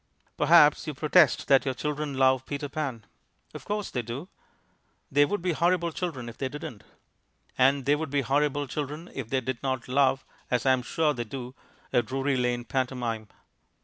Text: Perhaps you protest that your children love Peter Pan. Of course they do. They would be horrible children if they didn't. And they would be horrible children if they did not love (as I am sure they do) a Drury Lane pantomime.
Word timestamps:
Perhaps 0.35 0.87
you 0.87 0.95
protest 0.95 1.47
that 1.47 1.63
your 1.63 1.75
children 1.75 2.15
love 2.17 2.47
Peter 2.47 2.67
Pan. 2.67 3.05
Of 3.53 3.65
course 3.65 3.91
they 3.91 4.01
do. 4.01 4.29
They 5.11 5.25
would 5.25 5.43
be 5.43 5.51
horrible 5.51 5.91
children 5.91 6.27
if 6.27 6.39
they 6.39 6.49
didn't. 6.49 6.83
And 7.55 7.85
they 7.85 7.95
would 7.95 8.09
be 8.09 8.21
horrible 8.21 8.65
children 8.65 9.11
if 9.13 9.29
they 9.29 9.41
did 9.41 9.61
not 9.61 9.87
love 9.87 10.25
(as 10.49 10.65
I 10.65 10.71
am 10.73 10.81
sure 10.81 11.13
they 11.13 11.23
do) 11.23 11.53
a 11.93 12.01
Drury 12.01 12.35
Lane 12.35 12.65
pantomime. 12.65 13.27